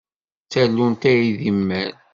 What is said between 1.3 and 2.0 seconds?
d imal.